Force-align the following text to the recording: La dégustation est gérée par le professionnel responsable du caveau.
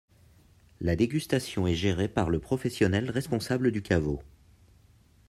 La 0.79 0.95
dégustation 0.95 1.67
est 1.67 1.75
gérée 1.75 2.07
par 2.07 2.31
le 2.31 2.39
professionnel 2.39 3.11
responsable 3.11 3.71
du 3.71 3.83
caveau. 3.83 4.19